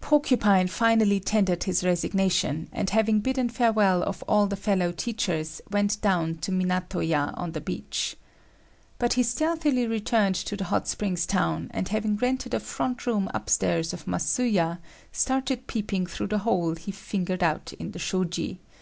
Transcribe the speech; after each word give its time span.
Porcupine 0.00 0.66
finally 0.66 1.20
tendered 1.20 1.64
his 1.64 1.84
resignation, 1.84 2.70
and 2.72 2.88
having 2.88 3.20
bidden 3.20 3.50
farewell 3.50 4.02
of 4.02 4.22
all 4.26 4.46
the 4.46 4.56
fellow 4.56 4.92
teachers, 4.92 5.60
went 5.70 6.00
down 6.00 6.36
to 6.36 6.50
Minato 6.50 7.00
ya 7.06 7.32
on 7.34 7.52
the 7.52 7.60
beach. 7.60 8.16
But 8.98 9.12
he 9.12 9.22
stealthily 9.22 9.86
returned 9.86 10.36
to 10.36 10.56
the 10.56 10.64
hot 10.64 10.88
springs 10.88 11.26
town, 11.26 11.70
and 11.70 11.88
having 11.88 12.16
rented 12.16 12.54
a 12.54 12.60
front 12.60 13.06
room 13.06 13.28
upstairs 13.34 13.92
of 13.92 14.06
Masuya, 14.06 14.78
started 15.12 15.66
peeping 15.66 16.06
through 16.06 16.28
the 16.28 16.38
hole 16.38 16.76
he 16.76 16.90
fingered 16.90 17.42
out 17.42 17.74
in 17.74 17.90
the 17.90 17.98
shoji. 17.98 18.60